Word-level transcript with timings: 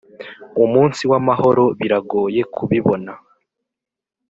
umunsi 0.63 1.01
w'amahoro 1.11 1.63
biragoye 1.79 2.41
kubibona. 2.55 3.11